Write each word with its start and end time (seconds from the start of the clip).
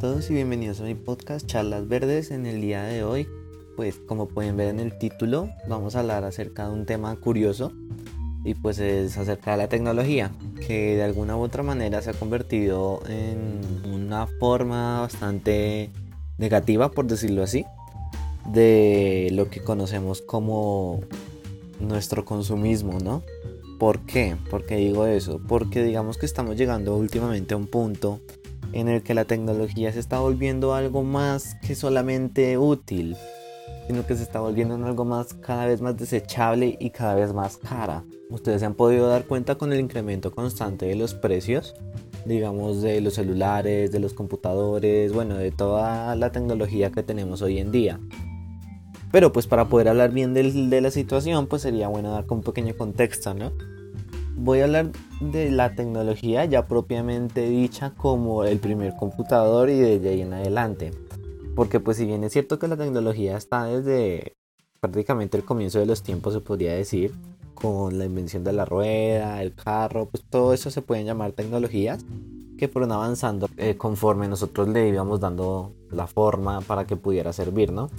todos 0.00 0.28
y 0.30 0.34
bienvenidos 0.34 0.80
a 0.80 0.84
mi 0.84 0.96
podcast 0.96 1.46
Charlas 1.46 1.86
Verdes. 1.86 2.32
En 2.32 2.44
el 2.44 2.60
día 2.60 2.82
de 2.82 3.04
hoy, 3.04 3.28
pues 3.76 3.94
como 4.04 4.26
pueden 4.26 4.56
ver 4.56 4.66
en 4.66 4.80
el 4.80 4.98
título, 4.98 5.48
vamos 5.68 5.94
a 5.94 6.00
hablar 6.00 6.24
acerca 6.24 6.66
de 6.66 6.74
un 6.74 6.86
tema 6.86 7.14
curioso 7.16 7.72
y 8.44 8.54
pues 8.54 8.80
es 8.80 9.16
acerca 9.16 9.52
de 9.52 9.58
la 9.58 9.68
tecnología, 9.68 10.32
que 10.66 10.96
de 10.96 11.04
alguna 11.04 11.36
u 11.36 11.42
otra 11.42 11.62
manera 11.62 12.02
se 12.02 12.10
ha 12.10 12.14
convertido 12.14 13.00
en 13.08 13.60
una 13.94 14.26
forma 14.26 15.02
bastante 15.02 15.90
negativa, 16.36 16.90
por 16.90 17.06
decirlo 17.06 17.44
así, 17.44 17.64
de 18.52 19.28
lo 19.32 19.50
que 19.50 19.62
conocemos 19.62 20.20
como 20.20 21.00
nuestro 21.78 22.24
consumismo, 22.24 22.98
¿no? 22.98 23.22
¿Por 23.78 24.00
qué? 24.00 24.36
¿Por 24.50 24.66
qué 24.66 24.76
digo 24.76 25.06
eso? 25.06 25.40
Porque 25.46 25.84
digamos 25.84 26.18
que 26.18 26.26
estamos 26.26 26.56
llegando 26.56 26.96
últimamente 26.96 27.54
a 27.54 27.56
un 27.56 27.68
punto 27.68 28.20
en 28.72 28.88
el 28.88 29.02
que 29.02 29.14
la 29.14 29.24
tecnología 29.24 29.92
se 29.92 30.00
está 30.00 30.20
volviendo 30.20 30.74
algo 30.74 31.02
más 31.02 31.56
que 31.66 31.74
solamente 31.74 32.58
útil, 32.58 33.16
sino 33.86 34.06
que 34.06 34.16
se 34.16 34.22
está 34.22 34.40
volviendo 34.40 34.74
en 34.74 34.84
algo 34.84 35.04
más 35.04 35.34
cada 35.34 35.66
vez 35.66 35.80
más 35.80 35.96
desechable 35.96 36.76
y 36.80 36.90
cada 36.90 37.14
vez 37.14 37.32
más 37.32 37.56
cara. 37.56 38.04
Ustedes 38.30 38.60
se 38.60 38.66
han 38.66 38.74
podido 38.74 39.08
dar 39.08 39.24
cuenta 39.24 39.56
con 39.56 39.72
el 39.72 39.80
incremento 39.80 40.30
constante 40.30 40.86
de 40.86 40.94
los 40.94 41.14
precios, 41.14 41.74
digamos, 42.24 42.82
de 42.82 43.00
los 43.00 43.14
celulares, 43.14 43.90
de 43.90 43.98
los 43.98 44.14
computadores, 44.14 45.12
bueno, 45.12 45.36
de 45.36 45.50
toda 45.50 46.14
la 46.14 46.30
tecnología 46.30 46.92
que 46.92 47.02
tenemos 47.02 47.42
hoy 47.42 47.58
en 47.58 47.72
día. 47.72 47.98
Pero 49.10 49.32
pues 49.32 49.48
para 49.48 49.68
poder 49.68 49.88
hablar 49.88 50.12
bien 50.12 50.34
de, 50.34 50.52
de 50.52 50.80
la 50.80 50.92
situación, 50.92 51.48
pues 51.48 51.62
sería 51.62 51.88
bueno 51.88 52.12
dar 52.12 52.24
un 52.28 52.42
pequeño 52.42 52.76
contexto, 52.76 53.34
¿no? 53.34 53.50
Voy 54.42 54.60
a 54.60 54.64
hablar 54.64 54.90
de 55.20 55.50
la 55.50 55.74
tecnología 55.74 56.44
ya 56.46 56.66
propiamente 56.66 57.48
dicha 57.48 57.92
como 57.96 58.44
el 58.44 58.58
primer 58.58 58.96
computador 58.96 59.68
y 59.68 59.78
desde 59.78 60.08
ahí 60.10 60.22
en 60.22 60.32
adelante. 60.32 60.92
Porque 61.54 61.78
pues 61.78 61.98
si 61.98 62.06
bien 62.06 62.24
es 62.24 62.32
cierto 62.32 62.58
que 62.58 62.68
la 62.68 62.76
tecnología 62.76 63.36
está 63.36 63.64
desde 63.64 64.34
prácticamente 64.80 65.36
el 65.36 65.44
comienzo 65.44 65.78
de 65.78 65.86
los 65.86 66.02
tiempos 66.02 66.32
se 66.32 66.40
podría 66.40 66.74
decir, 66.74 67.12
con 67.54 67.98
la 67.98 68.06
invención 68.06 68.42
de 68.42 68.54
la 68.54 68.64
rueda, 68.64 69.42
el 69.42 69.54
carro, 69.54 70.06
pues 70.06 70.24
todo 70.28 70.54
eso 70.54 70.70
se 70.70 70.80
pueden 70.80 71.04
llamar 71.04 71.32
tecnologías 71.32 72.04
que 72.56 72.68
fueron 72.68 72.92
avanzando 72.92 73.48
eh, 73.58 73.76
conforme 73.76 74.28
nosotros 74.28 74.68
le 74.68 74.88
íbamos 74.88 75.20
dando 75.20 75.74
la 75.90 76.06
forma 76.06 76.60
para 76.62 76.86
que 76.86 76.96
pudiera 76.96 77.32
servir, 77.32 77.72
¿no? 77.72 77.90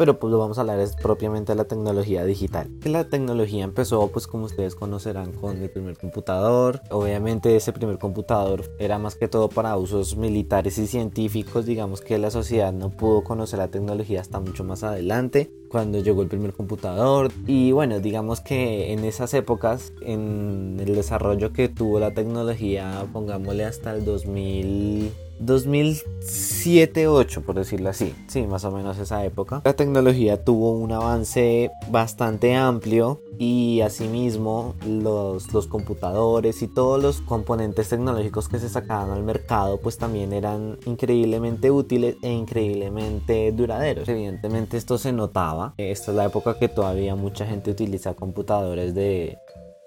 Pero 0.00 0.18
pues 0.18 0.30
lo 0.30 0.38
vamos 0.38 0.56
a 0.56 0.62
hablar 0.62 0.80
es 0.80 0.96
propiamente 0.96 1.52
de 1.52 1.56
la 1.56 1.66
tecnología 1.66 2.24
digital. 2.24 2.70
La 2.84 3.10
tecnología 3.10 3.64
empezó 3.64 4.08
pues 4.08 4.26
como 4.26 4.46
ustedes 4.46 4.74
conocerán 4.74 5.32
con 5.32 5.58
el 5.58 5.68
primer 5.68 5.98
computador. 5.98 6.80
Obviamente 6.88 7.54
ese 7.54 7.74
primer 7.74 7.98
computador 7.98 8.62
era 8.78 8.98
más 8.98 9.14
que 9.14 9.28
todo 9.28 9.50
para 9.50 9.76
usos 9.76 10.16
militares 10.16 10.78
y 10.78 10.86
científicos. 10.86 11.66
Digamos 11.66 12.00
que 12.00 12.16
la 12.16 12.30
sociedad 12.30 12.72
no 12.72 12.88
pudo 12.88 13.22
conocer 13.24 13.58
la 13.58 13.68
tecnología 13.68 14.22
hasta 14.22 14.40
mucho 14.40 14.64
más 14.64 14.84
adelante 14.84 15.52
cuando 15.68 15.98
llegó 15.98 16.22
el 16.22 16.28
primer 16.28 16.54
computador 16.54 17.30
y 17.46 17.72
bueno 17.72 18.00
digamos 18.00 18.40
que 18.40 18.92
en 18.94 19.04
esas 19.04 19.34
épocas 19.34 19.92
en 20.00 20.78
el 20.80 20.94
desarrollo 20.96 21.52
que 21.52 21.68
tuvo 21.68 22.00
la 22.00 22.12
tecnología 22.12 23.06
pongámosle 23.12 23.66
hasta 23.66 23.92
el 23.92 24.04
2000 24.06 25.12
2007-8, 25.40 27.42
por 27.42 27.56
decirlo 27.56 27.88
así. 27.88 28.14
Sí, 28.28 28.46
más 28.46 28.64
o 28.64 28.70
menos 28.70 28.98
esa 28.98 29.24
época. 29.24 29.62
La 29.64 29.74
tecnología 29.74 30.44
tuvo 30.44 30.70
un 30.72 30.92
avance 30.92 31.70
bastante 31.88 32.54
amplio 32.54 33.22
y 33.38 33.80
asimismo 33.80 34.74
los, 34.86 35.52
los 35.52 35.66
computadores 35.66 36.62
y 36.62 36.68
todos 36.68 37.02
los 37.02 37.20
componentes 37.22 37.88
tecnológicos 37.88 38.48
que 38.48 38.58
se 38.58 38.68
sacaban 38.68 39.10
al 39.10 39.22
mercado 39.22 39.80
pues 39.80 39.96
también 39.96 40.34
eran 40.34 40.78
increíblemente 40.84 41.70
útiles 41.70 42.16
e 42.22 42.30
increíblemente 42.30 43.52
duraderos. 43.52 44.08
Evidentemente 44.08 44.76
esto 44.76 44.98
se 44.98 45.12
notaba. 45.12 45.74
Esta 45.78 46.10
es 46.10 46.16
la 46.16 46.26
época 46.26 46.58
que 46.58 46.68
todavía 46.68 47.16
mucha 47.16 47.46
gente 47.46 47.70
utiliza 47.70 48.14
computadores 48.14 48.94
de, 48.94 49.38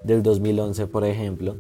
del 0.04 0.24
2011, 0.24 0.88
por 0.88 1.06
ejemplo 1.06 1.58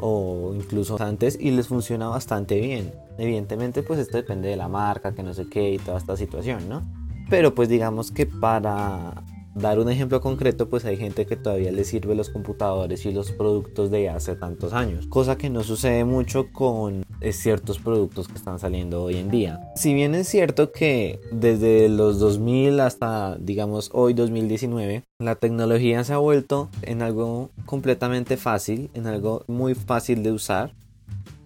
o 0.00 0.52
incluso 0.54 1.00
antes 1.02 1.38
y 1.40 1.50
les 1.50 1.68
funciona 1.68 2.08
bastante 2.08 2.60
bien. 2.60 2.92
Evidentemente 3.18 3.82
pues 3.82 3.98
esto 3.98 4.16
depende 4.16 4.48
de 4.48 4.56
la 4.56 4.68
marca, 4.68 5.14
que 5.14 5.22
no 5.22 5.34
sé 5.34 5.48
qué 5.48 5.72
y 5.72 5.78
toda 5.78 5.98
esta 5.98 6.16
situación, 6.16 6.68
¿no? 6.68 6.82
Pero 7.28 7.54
pues 7.54 7.68
digamos 7.68 8.10
que 8.10 8.26
para 8.26 9.22
dar 9.60 9.78
un 9.78 9.88
ejemplo 9.90 10.20
concreto, 10.20 10.68
pues 10.68 10.84
hay 10.84 10.96
gente 10.96 11.26
que 11.26 11.36
todavía 11.36 11.72
le 11.72 11.84
sirve 11.84 12.14
los 12.14 12.30
computadores 12.30 13.04
y 13.06 13.12
los 13.12 13.32
productos 13.32 13.90
de 13.90 14.08
hace 14.08 14.36
tantos 14.36 14.72
años, 14.72 15.06
cosa 15.06 15.36
que 15.36 15.50
no 15.50 15.62
sucede 15.62 16.04
mucho 16.04 16.52
con 16.52 17.04
eh, 17.20 17.32
ciertos 17.32 17.78
productos 17.78 18.28
que 18.28 18.34
están 18.34 18.58
saliendo 18.58 19.02
hoy 19.02 19.16
en 19.16 19.30
día. 19.30 19.60
Si 19.76 19.94
bien 19.94 20.14
es 20.14 20.28
cierto 20.28 20.72
que 20.72 21.20
desde 21.32 21.88
los 21.88 22.18
2000 22.18 22.80
hasta 22.80 23.36
digamos 23.38 23.90
hoy 23.92 24.14
2019, 24.14 25.02
la 25.18 25.34
tecnología 25.34 26.04
se 26.04 26.12
ha 26.12 26.18
vuelto 26.18 26.68
en 26.82 27.02
algo 27.02 27.50
completamente 27.66 28.36
fácil, 28.36 28.90
en 28.94 29.06
algo 29.06 29.44
muy 29.46 29.74
fácil 29.74 30.22
de 30.22 30.32
usar. 30.32 30.72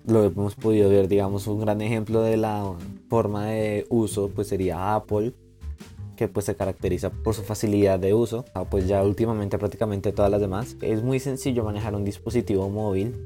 Lo 0.06 0.24
hemos 0.24 0.56
podido 0.56 0.90
ver, 0.90 1.06
digamos, 1.06 1.46
un 1.46 1.60
gran 1.60 1.80
ejemplo 1.80 2.22
de 2.22 2.36
la 2.36 2.72
forma 3.08 3.46
de 3.46 3.86
uso, 3.88 4.30
pues 4.34 4.48
sería 4.48 4.96
Apple, 4.96 5.32
que 6.16 6.28
pues 6.28 6.46
se 6.46 6.54
caracteriza 6.54 7.10
por 7.10 7.34
su 7.34 7.42
facilidad 7.42 7.98
de 7.98 8.14
uso, 8.14 8.44
pues 8.70 8.86
ya 8.86 9.02
últimamente 9.02 9.58
prácticamente 9.58 10.12
todas 10.12 10.30
las 10.30 10.40
demás. 10.40 10.76
Es 10.80 11.02
muy 11.02 11.20
sencillo 11.20 11.64
manejar 11.64 11.94
un 11.94 12.04
dispositivo 12.04 12.68
móvil 12.68 13.24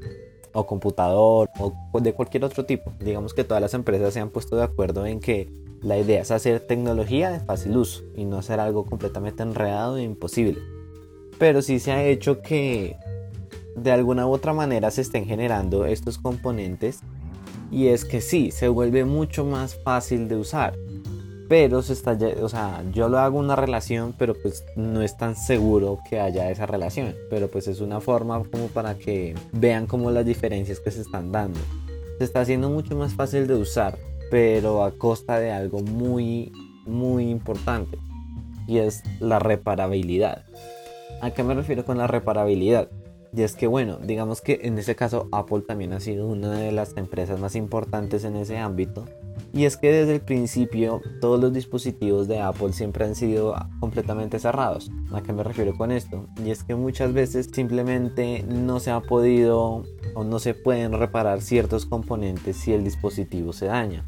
o 0.53 0.65
computador 0.65 1.49
o 1.59 1.99
de 1.99 2.13
cualquier 2.13 2.45
otro 2.45 2.65
tipo. 2.65 2.93
Digamos 2.99 3.33
que 3.33 3.43
todas 3.43 3.61
las 3.61 3.73
empresas 3.73 4.13
se 4.13 4.19
han 4.19 4.29
puesto 4.29 4.55
de 4.55 4.63
acuerdo 4.63 5.05
en 5.05 5.19
que 5.19 5.49
la 5.81 5.97
idea 5.97 6.21
es 6.21 6.31
hacer 6.31 6.59
tecnología 6.61 7.29
de 7.29 7.39
fácil 7.39 7.77
uso 7.77 8.03
y 8.15 8.25
no 8.25 8.39
hacer 8.39 8.59
algo 8.59 8.85
completamente 8.85 9.43
enredado 9.43 9.97
e 9.97 10.03
imposible. 10.03 10.59
Pero 11.37 11.61
sí 11.61 11.79
se 11.79 11.91
ha 11.91 12.03
hecho 12.03 12.41
que 12.41 12.97
de 13.75 13.91
alguna 13.91 14.25
u 14.25 14.31
otra 14.31 14.53
manera 14.53 14.89
se 14.89 15.01
estén 15.01 15.25
generando 15.25 15.85
estos 15.85 16.17
componentes 16.17 17.01
y 17.69 17.87
es 17.87 18.05
que 18.05 18.21
sí, 18.21 18.51
se 18.51 18.69
vuelve 18.69 19.05
mucho 19.05 19.45
más 19.45 19.75
fácil 19.83 20.27
de 20.27 20.37
usar 20.37 20.75
pero 21.47 21.81
se 21.81 21.93
está, 21.93 22.17
o 22.41 22.49
sea, 22.49 22.83
yo 22.93 23.07
lo 23.07 23.19
hago 23.19 23.39
una 23.39 23.55
relación, 23.55 24.13
pero 24.17 24.33
pues 24.33 24.65
no 24.75 25.01
es 25.01 25.15
tan 25.17 25.35
seguro 25.35 25.99
que 26.09 26.19
haya 26.19 26.51
esa 26.51 26.65
relación, 26.65 27.15
pero 27.29 27.47
pues 27.47 27.67
es 27.67 27.79
una 27.79 28.01
forma 28.01 28.43
como 28.51 28.67
para 28.67 28.95
que 28.97 29.35
vean 29.53 29.87
como 29.87 30.11
las 30.11 30.25
diferencias 30.25 30.79
que 30.79 30.91
se 30.91 31.01
están 31.01 31.31
dando. 31.31 31.59
Se 32.17 32.25
está 32.25 32.41
haciendo 32.41 32.69
mucho 32.69 32.95
más 32.95 33.13
fácil 33.13 33.47
de 33.47 33.55
usar, 33.55 33.97
pero 34.29 34.83
a 34.83 34.91
costa 34.91 35.39
de 35.39 35.51
algo 35.51 35.79
muy, 35.79 36.51
muy 36.85 37.29
importante, 37.29 37.97
y 38.67 38.79
es 38.79 39.03
la 39.19 39.39
reparabilidad. 39.39 40.43
¿A 41.21 41.31
qué 41.31 41.43
me 41.43 41.53
refiero 41.53 41.85
con 41.85 41.97
la 41.97 42.07
reparabilidad? 42.07 42.89
Y 43.33 43.43
es 43.43 43.55
que 43.55 43.67
bueno, 43.67 43.97
digamos 43.97 44.41
que 44.41 44.61
en 44.63 44.77
ese 44.77 44.95
caso 44.95 45.27
Apple 45.31 45.61
también 45.61 45.93
ha 45.93 45.99
sido 45.99 46.27
una 46.27 46.51
de 46.51 46.71
las 46.71 46.95
empresas 46.97 47.39
más 47.39 47.55
importantes 47.55 48.23
en 48.23 48.35
ese 48.35 48.57
ámbito 48.57 49.05
y 49.53 49.65
es 49.65 49.77
que 49.77 49.91
desde 49.91 50.15
el 50.15 50.21
principio 50.21 51.01
todos 51.21 51.39
los 51.39 51.53
dispositivos 51.53 52.27
de 52.27 52.39
Apple 52.39 52.73
siempre 52.73 53.05
han 53.05 53.15
sido 53.15 53.55
completamente 53.79 54.39
cerrados. 54.39 54.91
¿A 55.13 55.21
qué 55.21 55.33
me 55.33 55.43
refiero 55.43 55.75
con 55.75 55.91
esto? 55.91 56.27
Y 56.43 56.51
es 56.51 56.63
que 56.63 56.75
muchas 56.75 57.13
veces 57.13 57.49
simplemente 57.51 58.43
no 58.47 58.79
se 58.79 58.91
ha 58.91 59.01
podido 59.01 59.83
o 60.15 60.23
no 60.23 60.39
se 60.39 60.53
pueden 60.53 60.93
reparar 60.93 61.41
ciertos 61.41 61.85
componentes 61.85 62.57
si 62.57 62.73
el 62.73 62.83
dispositivo 62.83 63.53
se 63.53 63.67
daña. 63.67 64.05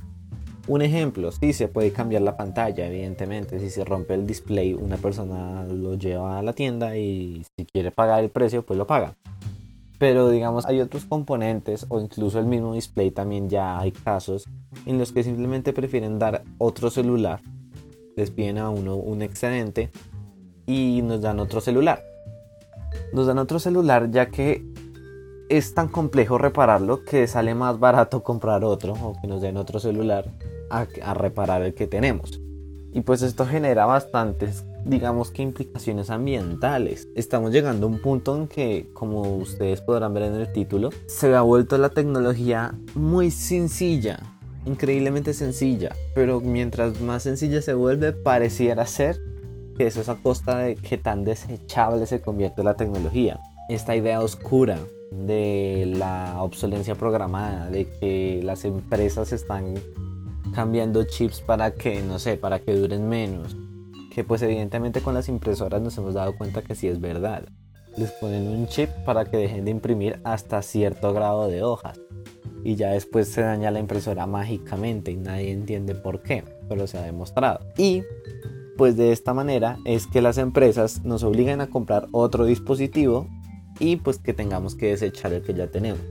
Un 0.67 0.83
ejemplo, 0.83 1.31
sí 1.31 1.53
se 1.53 1.67
puede 1.67 1.91
cambiar 1.91 2.21
la 2.21 2.37
pantalla, 2.37 2.85
evidentemente. 2.85 3.59
Si 3.59 3.71
se 3.71 3.83
rompe 3.83 4.13
el 4.13 4.27
display, 4.27 4.75
una 4.75 4.97
persona 4.97 5.63
lo 5.63 5.95
lleva 5.95 6.37
a 6.37 6.43
la 6.43 6.53
tienda 6.53 6.95
y 6.95 7.43
si 7.57 7.65
quiere 7.65 7.89
pagar 7.89 8.23
el 8.23 8.29
precio, 8.29 8.63
pues 8.63 8.77
lo 8.77 8.85
paga 8.85 9.15
pero 9.99 10.29
digamos 10.29 10.65
hay 10.65 10.79
otros 10.79 11.05
componentes 11.05 11.85
o 11.89 11.99
incluso 11.99 12.39
el 12.39 12.45
mismo 12.45 12.73
display 12.73 13.11
también 13.11 13.49
ya 13.49 13.77
hay 13.77 13.91
casos 13.91 14.47
en 14.85 14.97
los 14.97 15.11
que 15.11 15.23
simplemente 15.23 15.73
prefieren 15.73 16.17
dar 16.17 16.43
otro 16.57 16.89
celular, 16.89 17.41
les 18.15 18.31
piden 18.31 18.57
a 18.57 18.69
uno 18.69 18.95
un 18.95 19.21
excedente 19.21 19.91
y 20.65 21.01
nos 21.03 21.21
dan 21.21 21.39
otro 21.39 21.61
celular. 21.61 22.03
Nos 23.13 23.27
dan 23.27 23.37
otro 23.37 23.59
celular 23.59 24.09
ya 24.09 24.29
que 24.29 24.65
es 25.49 25.73
tan 25.73 25.89
complejo 25.89 26.37
repararlo 26.37 27.03
que 27.03 27.27
sale 27.27 27.53
más 27.53 27.79
barato 27.79 28.23
comprar 28.23 28.63
otro 28.63 28.93
o 28.93 29.19
que 29.19 29.27
nos 29.27 29.41
den 29.41 29.57
otro 29.57 29.79
celular 29.79 30.25
a, 30.69 30.87
a 31.03 31.13
reparar 31.13 31.61
el 31.61 31.73
que 31.73 31.87
tenemos. 31.87 32.39
Y 32.93 33.01
pues 33.01 33.21
esto 33.21 33.45
genera 33.45 33.85
bastantes 33.85 34.65
digamos 34.85 35.31
que 35.31 35.41
implicaciones 35.41 36.09
ambientales. 36.09 37.07
Estamos 37.15 37.51
llegando 37.51 37.87
a 37.87 37.89
un 37.89 37.99
punto 37.99 38.35
en 38.35 38.47
que, 38.47 38.89
como 38.93 39.21
ustedes 39.37 39.81
podrán 39.81 40.13
ver 40.13 40.23
en 40.23 40.35
el 40.35 40.51
título, 40.51 40.89
se 41.07 41.35
ha 41.35 41.41
vuelto 41.41 41.77
la 41.77 41.89
tecnología 41.89 42.73
muy 42.95 43.31
sencilla, 43.31 44.19
increíblemente 44.65 45.33
sencilla, 45.33 45.95
pero 46.15 46.41
mientras 46.41 46.99
más 47.01 47.23
sencilla 47.23 47.61
se 47.61 47.73
vuelve, 47.73 48.13
pareciera 48.13 48.85
ser 48.85 49.19
que 49.77 49.87
eso 49.87 50.01
es 50.01 50.09
a 50.09 50.15
costa 50.15 50.57
de 50.57 50.75
que 50.75 50.97
tan 50.97 51.23
desechable 51.23 52.05
se 52.05 52.21
convierte 52.21 52.63
la 52.63 52.75
tecnología. 52.75 53.39
Esta 53.69 53.95
idea 53.95 54.21
oscura 54.21 54.79
de 55.11 55.91
la 55.95 56.41
obsolencia 56.41 56.95
programada, 56.95 57.69
de 57.69 57.87
que 57.99 58.41
las 58.43 58.65
empresas 58.65 59.31
están 59.31 59.75
cambiando 60.53 61.03
chips 61.03 61.41
para 61.41 61.73
que, 61.73 62.01
no 62.01 62.19
sé, 62.19 62.37
para 62.37 62.59
que 62.59 62.75
duren 62.75 63.07
menos. 63.07 63.55
Que 64.13 64.23
pues 64.23 64.41
evidentemente 64.41 65.01
con 65.01 65.13
las 65.13 65.29
impresoras 65.29 65.81
nos 65.81 65.97
hemos 65.97 66.13
dado 66.13 66.37
cuenta 66.37 66.61
que 66.61 66.75
sí 66.75 66.87
es 66.87 66.99
verdad. 66.99 67.43
Les 67.97 68.11
ponen 68.11 68.47
un 68.47 68.67
chip 68.67 68.89
para 69.05 69.25
que 69.25 69.37
dejen 69.37 69.65
de 69.65 69.71
imprimir 69.71 70.19
hasta 70.23 70.61
cierto 70.61 71.13
grado 71.13 71.47
de 71.47 71.63
hojas. 71.63 71.99
Y 72.63 72.75
ya 72.75 72.91
después 72.91 73.29
se 73.29 73.41
daña 73.41 73.71
la 73.71 73.79
impresora 73.79 74.27
mágicamente 74.27 75.11
y 75.11 75.17
nadie 75.17 75.51
entiende 75.51 75.95
por 75.95 76.21
qué, 76.21 76.43
pero 76.67 76.87
se 76.87 76.97
ha 76.97 77.03
demostrado. 77.03 77.61
Y 77.77 78.03
pues 78.77 78.95
de 78.95 79.11
esta 79.11 79.33
manera 79.33 79.77
es 79.85 80.07
que 80.07 80.21
las 80.21 80.37
empresas 80.37 81.03
nos 81.03 81.23
obligan 81.23 81.61
a 81.61 81.69
comprar 81.69 82.07
otro 82.11 82.45
dispositivo 82.45 83.27
y 83.79 83.97
pues 83.97 84.19
que 84.19 84.33
tengamos 84.33 84.75
que 84.75 84.87
desechar 84.87 85.33
el 85.33 85.41
que 85.41 85.53
ya 85.53 85.67
tenemos. 85.67 86.01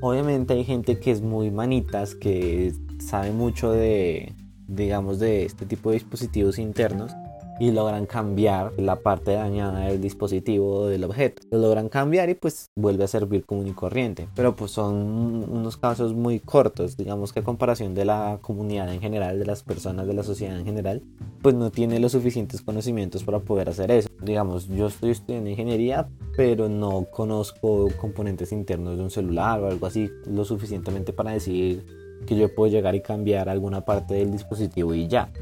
Obviamente 0.00 0.54
hay 0.54 0.64
gente 0.64 0.98
que 0.98 1.10
es 1.10 1.22
muy 1.22 1.50
manitas, 1.50 2.14
que 2.14 2.72
sabe 2.98 3.32
mucho 3.32 3.72
de, 3.72 4.32
digamos, 4.68 5.18
de 5.18 5.44
este 5.44 5.66
tipo 5.66 5.90
de 5.90 5.94
dispositivos 5.94 6.58
internos 6.58 7.12
y 7.58 7.70
logran 7.70 8.06
cambiar 8.06 8.72
la 8.78 8.96
parte 8.96 9.32
dañada 9.32 9.86
del 9.86 10.00
dispositivo 10.00 10.86
del 10.86 11.04
objeto. 11.04 11.42
Lo 11.50 11.58
logran 11.58 11.88
cambiar 11.88 12.28
y 12.28 12.34
pues 12.34 12.70
vuelve 12.76 13.04
a 13.04 13.08
servir 13.08 13.44
común 13.44 13.66
y 13.68 13.72
corriente. 13.72 14.28
Pero 14.34 14.54
pues 14.54 14.72
son 14.72 14.94
unos 14.94 15.76
casos 15.76 16.14
muy 16.14 16.40
cortos, 16.40 16.96
digamos 16.96 17.32
que 17.32 17.40
a 17.40 17.44
comparación 17.44 17.94
de 17.94 18.04
la 18.04 18.38
comunidad 18.42 18.92
en 18.92 19.00
general, 19.00 19.38
de 19.38 19.46
las 19.46 19.62
personas 19.62 20.06
de 20.06 20.14
la 20.14 20.22
sociedad 20.22 20.58
en 20.58 20.64
general, 20.64 21.02
pues 21.42 21.54
no 21.54 21.70
tiene 21.70 21.98
los 22.00 22.12
suficientes 22.12 22.60
conocimientos 22.60 23.24
para 23.24 23.40
poder 23.40 23.68
hacer 23.68 23.90
eso. 23.90 24.08
Digamos, 24.22 24.68
yo 24.68 24.86
estoy 24.88 25.10
estudiando 25.10 25.48
ingeniería, 25.48 26.08
pero 26.36 26.68
no 26.68 27.06
conozco 27.10 27.88
componentes 27.98 28.52
internos 28.52 28.98
de 28.98 29.04
un 29.04 29.10
celular 29.10 29.60
o 29.60 29.68
algo 29.68 29.86
así 29.86 30.10
lo 30.26 30.44
suficientemente 30.44 31.12
para 31.12 31.30
decir 31.30 32.05
que 32.26 32.36
yo 32.36 32.54
puedo 32.54 32.70
llegar 32.70 32.94
y 32.94 33.02
cambiar 33.02 33.48
alguna 33.48 33.84
parte 33.84 34.14
del 34.14 34.32
dispositivo 34.32 34.94
y 34.94 35.08
ya. 35.08 35.32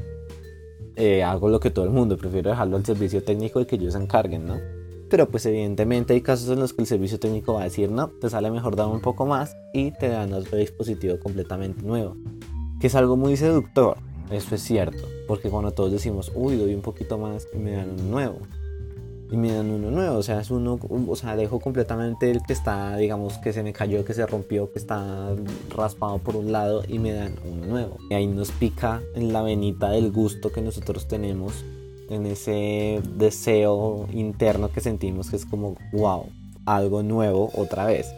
Eh, 0.95 1.23
hago 1.23 1.49
lo 1.49 1.59
que 1.59 1.71
todo 1.71 1.85
el 1.85 1.91
mundo, 1.91 2.17
prefiero 2.17 2.49
dejarlo 2.49 2.77
al 2.77 2.85
servicio 2.85 3.23
técnico 3.23 3.59
y 3.59 3.65
que 3.65 3.75
ellos 3.75 3.93
se 3.93 3.99
encarguen, 3.99 4.45
¿no? 4.45 4.59
Pero 5.09 5.29
pues 5.29 5.45
evidentemente 5.45 6.13
hay 6.13 6.21
casos 6.21 6.49
en 6.49 6.59
los 6.59 6.73
que 6.73 6.81
el 6.81 6.87
servicio 6.87 7.19
técnico 7.19 7.53
va 7.53 7.61
a 7.61 7.65
decir, 7.65 7.91
no, 7.91 8.09
te 8.09 8.29
sale 8.29 8.49
mejor 8.49 8.75
dar 8.75 8.87
un 8.87 9.01
poco 9.01 9.25
más 9.25 9.55
y 9.73 9.91
te 9.91 10.07
dan 10.09 10.33
otro 10.33 10.57
dispositivo 10.57 11.19
completamente 11.19 11.83
nuevo. 11.83 12.15
Que 12.79 12.87
es 12.87 12.95
algo 12.95 13.15
muy 13.17 13.37
seductor, 13.37 13.97
eso 14.31 14.55
es 14.55 14.61
cierto, 14.61 15.07
porque 15.27 15.49
cuando 15.49 15.71
todos 15.71 15.91
decimos, 15.91 16.31
uy, 16.33 16.55
doy 16.57 16.73
un 16.73 16.81
poquito 16.81 17.17
más 17.17 17.47
y 17.53 17.57
me 17.57 17.71
dan 17.71 17.91
un 17.91 18.09
nuevo 18.09 18.39
y 19.31 19.37
me 19.37 19.51
dan 19.51 19.69
uno 19.69 19.91
nuevo. 19.91 20.17
O 20.17 20.23
sea, 20.23 20.39
es 20.39 20.51
uno, 20.51 20.79
o 20.81 21.15
sea, 21.15 21.35
dejo 21.35 21.59
completamente 21.59 22.29
el 22.31 22.41
que 22.43 22.53
está, 22.53 22.95
digamos, 22.97 23.37
que 23.37 23.53
se 23.53 23.63
me 23.63 23.73
cayó, 23.73 24.05
que 24.05 24.13
se 24.13 24.25
rompió, 24.25 24.71
que 24.71 24.79
está 24.79 25.35
raspado 25.69 26.19
por 26.19 26.35
un 26.35 26.51
lado 26.51 26.83
y 26.87 26.99
me 26.99 27.13
dan 27.13 27.35
uno 27.49 27.65
nuevo. 27.65 27.97
Y 28.09 28.13
ahí 28.13 28.27
nos 28.27 28.51
pica 28.51 29.01
en 29.15 29.33
la 29.33 29.41
venita 29.41 29.89
del 29.89 30.11
gusto 30.11 30.51
que 30.51 30.61
nosotros 30.61 31.07
tenemos, 31.07 31.65
en 32.09 32.25
ese 32.27 33.01
deseo 33.17 34.07
interno 34.13 34.71
que 34.71 34.81
sentimos 34.81 35.29
que 35.29 35.37
es 35.37 35.45
como, 35.45 35.75
wow, 35.91 36.25
algo 36.65 37.03
nuevo 37.03 37.49
otra 37.55 37.85
vez. 37.85 38.13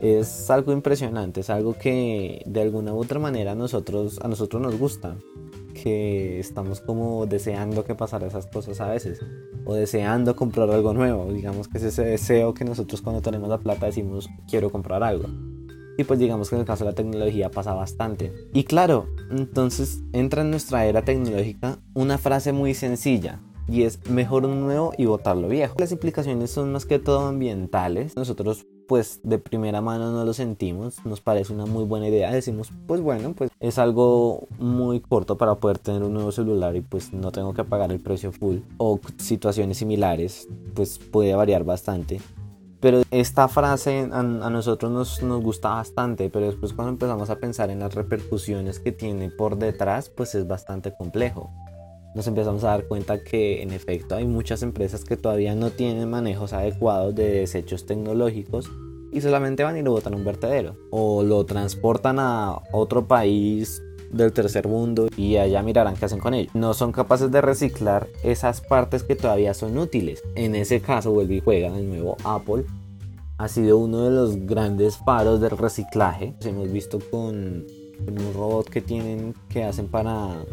Es 0.00 0.48
algo 0.48 0.72
impresionante, 0.72 1.40
es 1.40 1.50
algo 1.50 1.74
que 1.74 2.42
de 2.46 2.62
alguna 2.62 2.94
u 2.94 3.00
otra 3.00 3.18
manera 3.18 3.52
a 3.52 3.54
nosotros, 3.56 4.20
a 4.22 4.28
nosotros 4.28 4.62
nos 4.62 4.78
gusta 4.78 5.16
que 5.82 6.38
estamos 6.40 6.80
como 6.80 7.26
deseando 7.26 7.84
que 7.84 7.94
pasara 7.94 8.26
esas 8.26 8.46
cosas 8.46 8.80
a 8.80 8.88
veces 8.88 9.20
o 9.64 9.74
deseando 9.74 10.36
comprar 10.36 10.70
algo 10.70 10.92
nuevo 10.94 11.32
digamos 11.32 11.68
que 11.68 11.78
es 11.78 11.84
ese 11.84 12.04
deseo 12.04 12.54
que 12.54 12.64
nosotros 12.64 13.02
cuando 13.02 13.22
tenemos 13.22 13.48
la 13.48 13.58
plata 13.58 13.86
decimos 13.86 14.28
quiero 14.48 14.70
comprar 14.70 15.02
algo 15.02 15.28
y 15.96 16.04
pues 16.04 16.18
digamos 16.18 16.48
que 16.48 16.56
en 16.56 16.60
el 16.60 16.66
caso 16.66 16.84
de 16.84 16.90
la 16.90 16.94
tecnología 16.94 17.50
pasa 17.50 17.74
bastante 17.74 18.32
y 18.52 18.64
claro 18.64 19.06
entonces 19.30 20.02
entra 20.12 20.42
en 20.42 20.50
nuestra 20.50 20.86
era 20.86 21.02
tecnológica 21.02 21.78
una 21.94 22.18
frase 22.18 22.52
muy 22.52 22.74
sencilla 22.74 23.40
y 23.68 23.82
es 23.82 24.08
mejor 24.08 24.46
un 24.46 24.60
nuevo 24.60 24.92
y 24.96 25.04
botar 25.04 25.36
lo 25.36 25.48
viejo. 25.48 25.76
Las 25.78 25.92
implicaciones 25.92 26.50
son 26.50 26.72
más 26.72 26.86
que 26.86 26.98
todo 26.98 27.26
ambientales. 27.26 28.16
Nosotros 28.16 28.66
pues 28.88 29.20
de 29.22 29.38
primera 29.38 29.80
mano 29.82 30.10
no 30.10 30.24
lo 30.24 30.32
sentimos, 30.32 31.04
nos 31.04 31.20
parece 31.20 31.52
una 31.52 31.66
muy 31.66 31.84
buena 31.84 32.08
idea, 32.08 32.32
decimos 32.32 32.72
pues 32.86 33.02
bueno, 33.02 33.34
pues 33.34 33.50
es 33.60 33.78
algo 33.78 34.48
muy 34.58 35.00
corto 35.00 35.36
para 35.36 35.54
poder 35.56 35.78
tener 35.78 36.02
un 36.02 36.14
nuevo 36.14 36.32
celular 36.32 36.74
y 36.74 36.80
pues 36.80 37.12
no 37.12 37.30
tengo 37.30 37.52
que 37.52 37.64
pagar 37.64 37.92
el 37.92 38.00
precio 38.00 38.32
full 38.32 38.60
o 38.78 38.98
situaciones 39.18 39.76
similares, 39.76 40.48
pues 40.74 40.98
puede 40.98 41.34
variar 41.34 41.64
bastante. 41.64 42.20
Pero 42.80 43.02
esta 43.10 43.48
frase 43.48 44.08
a, 44.10 44.22
nosotros 44.22 44.90
nos, 44.90 45.22
nos, 45.22 45.42
gusta 45.42 45.70
bastante, 45.70 46.30
pero 46.30 46.46
después 46.46 46.72
cuando 46.72 46.92
empezamos 46.92 47.28
a 47.28 47.36
pensar 47.36 47.70
en 47.70 47.80
las 47.80 47.94
repercusiones 47.94 48.78
que 48.78 48.92
tiene 48.92 49.30
por 49.30 49.58
detrás, 49.58 50.08
pues 50.08 50.34
es 50.36 50.46
bastante 50.46 50.94
complejo 50.96 51.50
nos 52.14 52.26
empezamos 52.26 52.64
a 52.64 52.68
dar 52.68 52.86
cuenta 52.86 53.22
que 53.22 53.62
en 53.62 53.72
efecto 53.72 54.16
hay 54.16 54.26
muchas 54.26 54.62
empresas 54.62 55.04
que 55.04 55.16
todavía 55.16 55.54
no 55.54 55.70
tienen 55.70 56.10
manejos 56.10 56.52
adecuados 56.52 57.14
de 57.14 57.40
desechos 57.40 57.86
tecnológicos 57.86 58.70
y 59.12 59.20
solamente 59.20 59.62
van 59.62 59.76
y 59.76 59.82
lo 59.82 59.92
botan 59.92 60.14
a 60.14 60.16
un 60.16 60.24
vertedero 60.24 60.76
o 60.90 61.22
lo 61.22 61.44
transportan 61.44 62.18
a 62.18 62.58
otro 62.72 63.06
país 63.06 63.82
del 64.10 64.32
tercer 64.32 64.68
mundo 64.68 65.08
y 65.16 65.36
allá 65.36 65.62
mirarán 65.62 65.96
qué 65.96 66.06
hacen 66.06 66.18
con 66.18 66.34
ello. 66.34 66.50
No 66.54 66.74
son 66.74 66.92
capaces 66.92 67.30
de 67.30 67.40
reciclar 67.40 68.08
esas 68.22 68.60
partes 68.60 69.02
que 69.02 69.16
todavía 69.16 69.54
son 69.54 69.76
útiles. 69.78 70.22
En 70.34 70.54
ese 70.54 70.80
caso 70.80 71.12
vuelve 71.12 71.36
y 71.36 71.40
juega 71.40 71.70
de 71.72 71.82
nuevo 71.82 72.16
Apple. 72.24 72.64
Ha 73.38 73.48
sido 73.48 73.78
uno 73.78 74.04
de 74.04 74.10
los 74.10 74.46
grandes 74.46 74.96
faros 74.96 75.40
del 75.40 75.56
reciclaje. 75.56 76.34
Hemos 76.44 76.72
visto 76.72 76.98
con 77.10 77.66
un 78.06 78.34
robot 78.34 78.68
que 78.68 78.80
tienen 78.80 79.34
que 79.48 79.64
hacen 79.64 79.88
para 79.88 80.44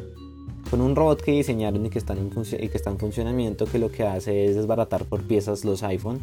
con 0.69 0.81
un 0.81 0.95
robot 0.95 1.21
que 1.21 1.31
diseñaron 1.31 1.85
y 1.85 1.89
que, 1.89 1.99
están 1.99 2.17
en 2.17 2.29
y 2.29 2.69
que 2.69 2.77
está 2.77 2.89
en 2.89 2.99
funcionamiento 2.99 3.65
que 3.65 3.79
lo 3.79 3.91
que 3.91 4.03
hace 4.03 4.45
es 4.45 4.55
desbaratar 4.55 5.05
por 5.05 5.23
piezas 5.23 5.65
los 5.65 5.83
iPhone 5.83 6.21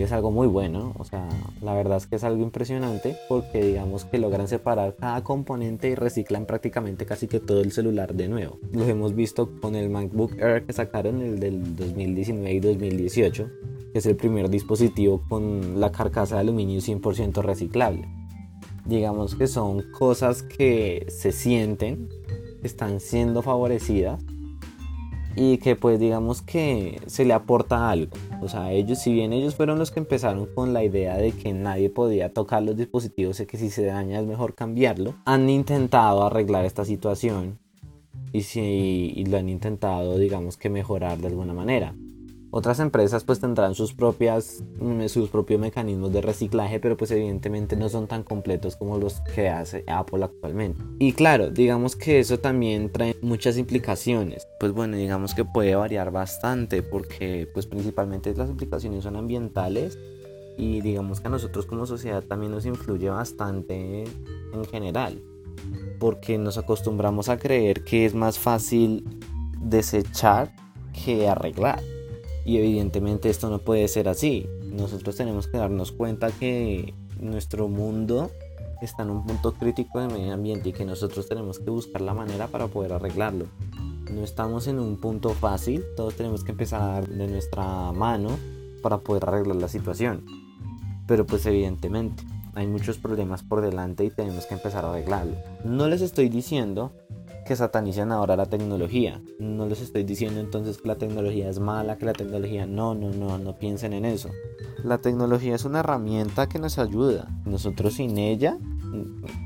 que 0.00 0.04
es 0.04 0.12
algo 0.12 0.30
muy 0.30 0.46
bueno, 0.46 0.94
o 0.98 1.04
sea, 1.04 1.28
la 1.60 1.74
verdad 1.74 1.98
es 1.98 2.06
que 2.06 2.16
es 2.16 2.24
algo 2.24 2.42
impresionante 2.42 3.16
porque 3.28 3.62
digamos 3.62 4.06
que 4.06 4.16
logran 4.16 4.48
separar 4.48 4.96
cada 4.96 5.22
componente 5.22 5.90
y 5.90 5.94
reciclan 5.94 6.46
prácticamente 6.46 7.04
casi 7.04 7.28
que 7.28 7.38
todo 7.38 7.60
el 7.60 7.70
celular 7.70 8.14
de 8.14 8.26
nuevo. 8.26 8.58
Lo 8.72 8.86
hemos 8.86 9.14
visto 9.14 9.60
con 9.60 9.74
el 9.74 9.90
MacBook 9.90 10.38
Air 10.40 10.64
que 10.64 10.72
sacaron, 10.72 11.20
el 11.20 11.38
del 11.38 11.76
2019 11.76 12.50
y 12.50 12.60
2018, 12.60 13.50
que 13.92 13.98
es 13.98 14.06
el 14.06 14.16
primer 14.16 14.48
dispositivo 14.48 15.22
con 15.28 15.78
la 15.78 15.92
carcasa 15.92 16.36
de 16.36 16.40
aluminio 16.40 16.80
100% 16.80 17.42
reciclable. 17.42 18.08
Digamos 18.86 19.34
que 19.34 19.48
son 19.48 19.82
cosas 19.92 20.42
que 20.42 21.04
se 21.10 21.30
sienten, 21.30 22.08
están 22.62 23.00
siendo 23.00 23.42
favorecidas 23.42 24.22
y 25.36 25.58
que 25.58 25.76
pues 25.76 25.98
digamos 26.00 26.42
que 26.42 27.00
se 27.06 27.24
le 27.24 27.32
aporta 27.32 27.90
algo. 27.90 28.16
O 28.42 28.48
sea, 28.48 28.72
ellos, 28.72 28.98
si 28.98 29.12
bien 29.12 29.32
ellos 29.32 29.54
fueron 29.54 29.78
los 29.78 29.90
que 29.90 30.00
empezaron 30.00 30.46
con 30.46 30.72
la 30.72 30.82
idea 30.82 31.16
de 31.16 31.32
que 31.32 31.52
nadie 31.52 31.90
podía 31.90 32.32
tocar 32.32 32.62
los 32.62 32.76
dispositivos 32.76 33.40
y 33.40 33.46
que 33.46 33.58
si 33.58 33.70
se 33.70 33.84
daña 33.84 34.20
es 34.20 34.26
mejor 34.26 34.54
cambiarlo, 34.54 35.14
han 35.24 35.48
intentado 35.48 36.24
arreglar 36.24 36.64
esta 36.64 36.84
situación 36.84 37.58
y, 38.32 38.42
si, 38.42 39.12
y 39.14 39.24
lo 39.26 39.38
han 39.38 39.48
intentado 39.48 40.18
digamos 40.18 40.56
que 40.56 40.70
mejorar 40.70 41.18
de 41.18 41.28
alguna 41.28 41.54
manera. 41.54 41.94
Otras 42.52 42.80
empresas 42.80 43.24
pues 43.24 43.40
tendrán 43.40 43.74
sus 43.74 43.94
propias 43.94 44.62
mm, 44.80 45.06
sus 45.06 45.28
propios 45.30 45.60
mecanismos 45.60 46.12
de 46.12 46.20
reciclaje, 46.20 46.80
pero 46.80 46.96
pues 46.96 47.10
evidentemente 47.12 47.76
no 47.76 47.88
son 47.88 48.06
tan 48.06 48.22
completos 48.22 48.76
como 48.76 48.98
los 48.98 49.20
que 49.34 49.48
hace 49.48 49.84
Apple 49.86 50.24
actualmente. 50.24 50.82
Y 50.98 51.12
claro, 51.12 51.50
digamos 51.50 51.96
que 51.96 52.18
eso 52.18 52.38
también 52.38 52.90
trae 52.90 53.16
muchas 53.22 53.56
implicaciones. 53.56 54.48
Pues 54.58 54.72
bueno, 54.72 54.96
digamos 54.96 55.34
que 55.34 55.44
puede 55.44 55.74
variar 55.74 56.10
bastante 56.10 56.82
porque 56.82 57.48
pues 57.52 57.66
principalmente 57.66 58.34
las 58.34 58.50
implicaciones 58.50 59.04
son 59.04 59.16
ambientales 59.16 59.98
y 60.58 60.80
digamos 60.80 61.20
que 61.20 61.28
a 61.28 61.30
nosotros 61.30 61.66
como 61.66 61.86
sociedad 61.86 62.22
también 62.22 62.52
nos 62.52 62.66
influye 62.66 63.08
bastante 63.08 64.04
en 64.52 64.64
general 64.70 65.22
porque 65.98 66.38
nos 66.38 66.58
acostumbramos 66.58 67.28
a 67.28 67.38
creer 67.38 67.84
que 67.84 68.06
es 68.06 68.14
más 68.14 68.38
fácil 68.38 69.04
desechar 69.60 70.52
que 71.04 71.28
arreglar. 71.28 71.80
Y 72.50 72.58
evidentemente 72.58 73.30
esto 73.30 73.48
no 73.48 73.60
puede 73.60 73.86
ser 73.86 74.08
así. 74.08 74.48
Nosotros 74.64 75.14
tenemos 75.14 75.46
que 75.46 75.56
darnos 75.56 75.92
cuenta 75.92 76.32
que 76.32 76.94
nuestro 77.20 77.68
mundo 77.68 78.32
está 78.82 79.04
en 79.04 79.10
un 79.10 79.24
punto 79.24 79.52
crítico 79.52 80.00
de 80.00 80.08
medio 80.08 80.34
ambiente 80.34 80.70
y 80.70 80.72
que 80.72 80.84
nosotros 80.84 81.28
tenemos 81.28 81.60
que 81.60 81.70
buscar 81.70 82.00
la 82.00 82.12
manera 82.12 82.48
para 82.48 82.66
poder 82.66 82.92
arreglarlo. 82.92 83.46
No 84.12 84.24
estamos 84.24 84.66
en 84.66 84.80
un 84.80 84.96
punto 84.96 85.30
fácil, 85.30 85.84
todos 85.96 86.16
tenemos 86.16 86.42
que 86.42 86.50
empezar 86.50 87.06
de 87.06 87.28
nuestra 87.28 87.92
mano 87.92 88.30
para 88.82 88.98
poder 88.98 89.28
arreglar 89.28 89.54
la 89.54 89.68
situación. 89.68 90.26
Pero 91.06 91.26
pues 91.26 91.46
evidentemente 91.46 92.24
hay 92.56 92.66
muchos 92.66 92.98
problemas 92.98 93.44
por 93.44 93.60
delante 93.60 94.04
y 94.04 94.10
tenemos 94.10 94.46
que 94.46 94.54
empezar 94.54 94.84
a 94.84 94.90
arreglarlo. 94.90 95.36
No 95.64 95.86
les 95.86 96.00
estoy 96.00 96.28
diciendo 96.28 96.90
que 97.50 97.56
satanicen 97.56 98.12
ahora 98.12 98.36
la 98.36 98.46
tecnología. 98.46 99.20
No 99.40 99.66
les 99.66 99.80
estoy 99.80 100.04
diciendo 100.04 100.38
entonces 100.38 100.78
que 100.78 100.86
la 100.86 100.94
tecnología 100.94 101.48
es 101.48 101.58
mala, 101.58 101.98
que 101.98 102.06
la 102.06 102.12
tecnología 102.12 102.64
no, 102.64 102.94
no, 102.94 103.10
no, 103.10 103.38
no 103.38 103.58
piensen 103.58 103.92
en 103.92 104.04
eso. 104.04 104.30
La 104.84 104.98
tecnología 104.98 105.56
es 105.56 105.64
una 105.64 105.80
herramienta 105.80 106.48
que 106.48 106.60
nos 106.60 106.78
ayuda. 106.78 107.28
Nosotros 107.44 107.94
sin 107.94 108.18
ella 108.18 108.56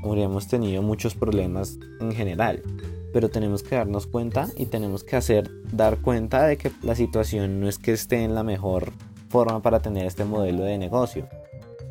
habríamos 0.03 0.47
tenido 0.47 0.83
muchos 0.83 1.15
problemas 1.15 1.79
en 1.99 2.11
general. 2.11 2.61
Pero 3.11 3.29
tenemos 3.29 3.63
que 3.63 3.73
darnos 3.73 4.05
cuenta 4.05 4.49
y 4.55 4.67
tenemos 4.67 5.03
que 5.03 5.15
hacer 5.15 5.49
dar 5.71 5.97
cuenta 5.97 6.45
de 6.45 6.57
que 6.57 6.71
la 6.83 6.93
situación 6.93 7.59
no 7.59 7.67
es 7.67 7.79
que 7.79 7.93
esté 7.93 8.23
en 8.23 8.35
la 8.35 8.43
mejor 8.43 8.91
forma 9.29 9.63
para 9.63 9.79
tener 9.79 10.05
este 10.05 10.25
modelo 10.25 10.63
de 10.63 10.77
negocio. 10.77 11.27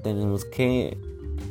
Tenemos 0.04 0.44
que 0.44 0.96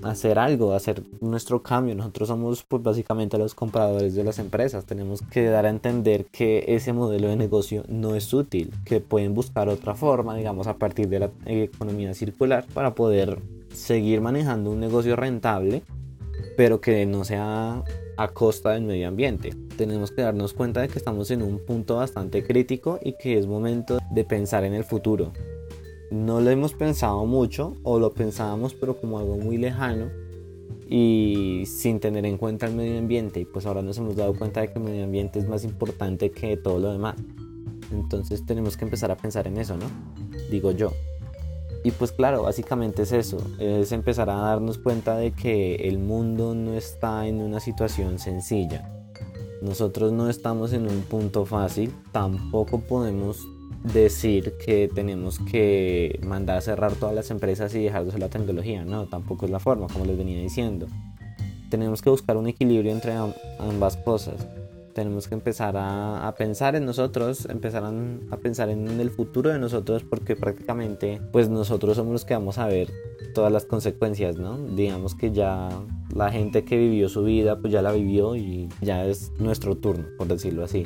hacer 0.02 0.40
algo, 0.40 0.74
hacer 0.74 1.04
nuestro 1.22 1.62
cambio. 1.62 1.96
Nosotros 1.96 2.28
somos 2.28 2.64
pues 2.64 2.84
básicamente 2.84 3.38
los 3.38 3.56
compradores 3.56 4.16
de 4.16 4.24
las 4.24 4.40
empresas. 4.40 4.86
Tenemos 4.86 5.22
que 5.22 5.46
dar 5.46 5.66
a 5.66 5.70
entender 5.70 6.26
que 6.26 6.66
ese 6.68 6.94
modelo 6.94 7.28
de 7.28 7.36
negocio 7.36 7.84
no 7.88 8.16
es 8.16 8.34
útil, 8.34 8.74
que 8.86 9.00
pueden 9.00 9.34
buscar 9.34 9.70
otra 9.70 9.96
forma, 9.96 10.36
digamos, 10.36 10.68
a 10.68 10.78
partir 10.78 11.08
de 11.10 11.20
la 11.20 11.32
economía 11.46 12.14
circular 12.14 12.66
para 12.74 12.96
poder 12.96 13.40
seguir 13.74 14.22
manejando 14.22 14.72
un 14.72 14.80
negocio 14.80 15.16
rentable, 15.16 15.84
pero 16.58 16.82
que 16.82 17.06
no 17.06 17.24
sea 17.24 17.84
a 18.18 18.28
costa 18.30 18.72
del 18.72 18.84
medio 18.84 19.08
ambiente. 19.08 19.56
Tenemos 19.78 20.12
que 20.12 20.22
darnos 20.22 20.54
cuenta 20.54 20.82
de 20.82 20.88
que 20.88 21.00
estamos 21.00 21.32
en 21.32 21.42
un 21.42 21.60
punto 21.60 21.96
bastante 21.96 22.44
crítico 22.44 23.00
y 23.02 23.14
que 23.18 23.38
es 23.38 23.48
momento 23.48 24.00
de 24.12 24.24
pensar 24.24 24.64
en 24.64 24.74
el 24.74 24.84
futuro 24.84 25.34
no 26.14 26.40
lo 26.40 26.50
hemos 26.50 26.74
pensado 26.74 27.26
mucho 27.26 27.76
o 27.84 28.00
lo 28.00 28.14
pensábamos 28.14 28.74
pero 28.74 28.98
como 28.98 29.18
algo 29.18 29.38
muy 29.38 29.58
lejano 29.58 30.10
y 30.88 31.64
sin 31.66 32.00
tener 32.00 32.26
en 32.26 32.38
cuenta 32.38 32.68
el 32.68 32.76
medio 32.76 33.00
ambiente. 33.00 33.40
Y 33.40 33.46
pues 33.46 33.66
ahora 33.66 33.82
nos 33.82 33.98
hemos 33.98 34.16
dado 34.16 34.34
cuenta 34.36 34.62
de 34.62 34.68
que 34.68 34.80
el 34.80 34.86
medio 34.86 35.04
ambiente 35.04 35.40
es 35.40 35.48
más 35.48 35.64
importante 35.64 36.30
que 36.32 36.56
todo 36.56 36.80
lo 36.80 36.92
demás. 36.92 37.16
Entonces 37.92 38.46
tenemos 38.46 38.78
que 38.78 38.86
empezar 38.86 39.12
a 39.12 39.18
pensar 39.18 39.48
en 39.48 39.58
eso 39.58 39.76
no 39.76 39.86
digo 40.50 40.72
yo. 40.72 40.92
Y 41.84 41.92
pues 41.92 42.12
claro 42.12 42.44
básicamente 42.44 43.02
es 43.02 43.12
eso. 43.12 43.38
Es 43.60 43.92
empezar 43.92 44.30
a 44.30 44.36
darnos 44.36 44.78
cuenta 44.78 45.18
de 45.18 45.32
que 45.32 45.76
el 45.76 46.00
mundo 46.00 46.54
no 46.54 46.76
está 46.76 47.28
en 47.28 47.42
una 47.42 47.60
situación 47.60 48.20
sencilla. 48.20 48.90
Nosotros 49.62 50.12
no 50.12 50.30
estamos 50.30 50.74
en 50.74 50.88
un 50.88 51.02
punto 51.02 51.46
fácil. 51.46 51.94
Tampoco 52.12 52.80
podemos 52.80 53.40
decir 53.84 54.54
que 54.66 54.90
tenemos 54.94 55.40
que 55.40 56.20
mandar 56.26 56.58
a 56.58 56.62
cerrar 56.62 56.94
todas 56.94 57.14
las 57.14 57.30
empresas 57.32 57.76
y 57.76 57.84
dejar 57.84 58.06
de 58.06 58.18
la 58.18 58.30
tecnología. 58.30 58.86
No, 58.86 59.08
tampoco 59.08 59.46
es 59.46 59.52
la 59.52 59.60
forma, 59.60 59.88
como 59.88 60.06
les 60.06 60.18
venía 60.18 60.40
diciendo. 60.40 60.88
Tenemos 61.70 62.02
que 62.02 62.10
buscar 62.10 62.38
un 62.38 62.48
equilibrio 62.48 62.92
entre 62.92 63.14
ambas 63.60 63.98
cosas. 63.98 64.48
Tenemos 64.94 65.28
que 65.28 65.34
empezar 65.34 65.74
a, 65.76 66.34
pensar 66.38 66.76
en 66.76 66.86
nosotros, 66.86 67.48
empezar 67.50 67.84
a, 67.84 68.38
pensar 68.38 68.70
en 68.70 68.88
el 69.00 69.10
futuro 69.10 69.50
de 69.50 69.58
nosotros, 69.58 70.04
porque 70.04 70.36
prácticamente, 70.36 71.20
pues 71.32 71.50
nosotros 71.50 71.98
somos 71.98 72.14
los 72.14 72.26
que 72.26 72.36
vamos 72.36 72.60
a 72.60 72.68
ver 72.68 72.92
todas 73.34 73.52
las 73.52 73.66
consecuencias, 73.66 74.38
¿no? 74.38 74.60
Digamos 74.60 75.16
que 75.16 75.32
ya 75.32 75.70
la 76.16 76.32
gente 76.32 76.64
que 76.64 76.78
vivió 76.78 77.10
su 77.10 77.24
vida, 77.24 77.60
pues 77.60 77.74
ya 77.74 77.82
la 77.82 77.92
vivió 77.92 78.36
y 78.36 78.70
ya 78.82 79.06
es 79.08 79.32
nuestro 79.40 79.76
turno, 79.76 80.06
por 80.16 80.28
decirlo 80.28 80.64
así. 80.64 80.86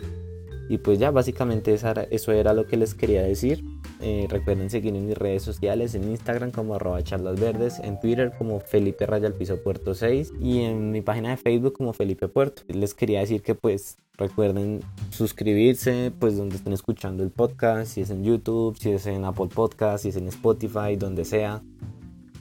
Y 0.70 0.80
pues 0.80 1.00
ya 1.00 1.12
básicamente 1.12 1.74
eso 1.74 2.32
era 2.32 2.54
lo 2.54 2.66
que 2.66 2.78
les 2.78 2.94
quería 2.94 3.22
decir. 3.24 3.64
Eh, 4.02 4.28
recuerden 4.30 4.70
seguirme 4.70 5.00
en 5.00 5.08
mis 5.08 5.18
redes 5.18 5.44
sociales, 5.44 5.96
en 5.96 6.10
Instagram 6.10 6.52
como 6.52 6.76
arroba 6.76 7.02
charlas 7.04 7.40
verdes, 7.40 7.80
en 7.80 8.00
Twitter 8.00 8.32
como 8.38 8.60
Felipe 8.60 9.06
Raya 9.06 9.32
Piso 9.32 9.62
Puerto 9.64 9.94
6 9.94 10.34
y 10.40 10.62
en 10.62 10.92
mi 10.92 11.02
página 11.02 11.30
de 11.30 11.38
Facebook 11.38 11.74
como 11.74 11.94
Felipe 11.94 12.28
Puerto. 12.28 12.62
Les 12.68 12.94
quería 12.94 13.22
decir 13.22 13.42
que 13.42 13.56
pues 13.56 13.98
recuerden 14.18 14.82
suscribirse 15.12 16.12
pues 16.20 16.38
donde 16.38 16.56
estén 16.56 16.74
escuchando 16.74 17.24
el 17.24 17.30
podcast, 17.30 17.94
si 17.94 18.02
es 18.02 18.10
en 18.10 18.24
YouTube, 18.24 18.78
si 18.78 18.92
es 18.92 19.06
en 19.08 19.26
Apple 19.26 19.50
Podcast, 19.54 20.04
si 20.04 20.10
es 20.10 20.18
en 20.18 20.28
Spotify, 20.28 20.96
donde 20.98 21.26
sea. 21.26 21.62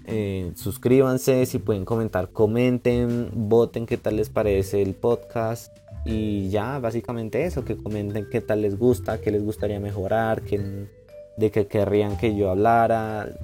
Eh, 0.06 0.52
suscríbanse, 0.54 1.46
si 1.46 1.58
pueden 1.58 1.84
comentar, 1.84 2.30
comenten, 2.30 3.28
voten 3.34 3.86
qué 3.86 3.96
tal 3.96 4.16
les 4.16 4.30
parece 4.30 4.80
el 4.80 4.94
podcast 4.94 5.76
y 6.04 6.48
ya, 6.48 6.78
básicamente 6.78 7.44
eso, 7.44 7.64
que 7.64 7.76
comenten 7.76 8.28
qué 8.30 8.40
tal 8.40 8.62
les 8.62 8.78
gusta, 8.78 9.20
qué 9.20 9.32
les 9.32 9.44
gustaría 9.44 9.80
mejorar, 9.80 10.42
de 10.42 11.50
qué 11.50 11.66
querrían 11.66 12.16
que 12.16 12.36
yo 12.36 12.50
hablara, 12.50 13.36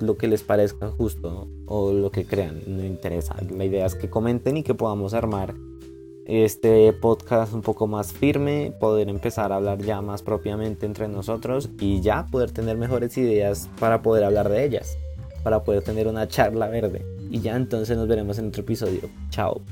lo 0.00 0.16
que 0.16 0.28
les 0.28 0.44
parezca 0.44 0.90
justo 0.90 1.48
o 1.66 1.92
lo 1.92 2.10
que 2.12 2.24
crean, 2.24 2.60
no 2.66 2.84
interesa. 2.84 3.34
La 3.50 3.64
idea 3.64 3.86
es 3.86 3.96
que 3.96 4.08
comenten 4.08 4.58
y 4.58 4.62
que 4.62 4.74
podamos 4.74 5.14
armar 5.14 5.54
este 6.26 6.92
podcast 6.92 7.52
un 7.52 7.62
poco 7.62 7.88
más 7.88 8.12
firme, 8.12 8.72
poder 8.78 9.08
empezar 9.08 9.50
a 9.50 9.56
hablar 9.56 9.78
ya 9.78 10.00
más 10.00 10.22
propiamente 10.22 10.86
entre 10.86 11.08
nosotros 11.08 11.70
y 11.80 12.00
ya 12.00 12.26
poder 12.26 12.52
tener 12.52 12.76
mejores 12.76 13.18
ideas 13.18 13.68
para 13.80 14.02
poder 14.02 14.22
hablar 14.22 14.48
de 14.48 14.64
ellas, 14.64 14.96
para 15.42 15.62
poder 15.62 15.82
tener 15.82 16.06
una 16.08 16.28
charla 16.28 16.68
verde. 16.68 17.04
Y 17.30 17.40
ya 17.40 17.56
entonces 17.56 17.96
nos 17.96 18.08
veremos 18.08 18.38
en 18.38 18.48
otro 18.48 18.62
episodio. 18.62 19.08
Chao. 19.30 19.62